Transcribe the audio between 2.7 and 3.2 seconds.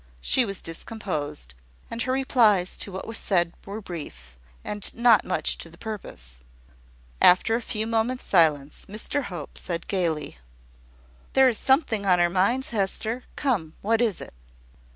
to what was